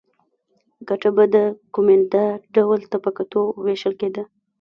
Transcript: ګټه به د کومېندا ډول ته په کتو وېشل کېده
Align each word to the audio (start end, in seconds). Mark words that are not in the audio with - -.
ګټه 0.87 1.09
به 1.15 1.23
د 1.35 1.37
کومېندا 1.75 2.25
ډول 2.55 2.81
ته 2.91 2.97
په 3.03 3.09
کتو 3.17 3.41
وېشل 3.65 3.93
کېده 4.01 4.23